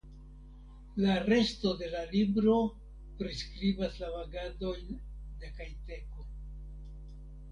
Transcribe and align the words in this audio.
La 1.01 1.17
resto 1.23 1.73
de 1.81 1.89
la 1.91 1.99
libro 2.13 2.55
priskribas 3.19 3.99
la 4.05 4.09
vagadojn 4.15 4.97
de 5.43 5.53
Kajteko. 5.59 6.27